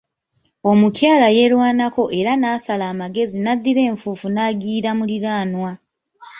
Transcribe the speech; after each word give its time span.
Omukyala 0.71 1.27
yeerwanako 1.37 2.03
era 2.19 2.31
naasala 2.41 2.83
amagezi 2.93 3.37
naddira 3.41 3.81
enfuufu 3.89 4.27
naagiyiira 4.31 4.91
muliraanwa. 4.97 5.71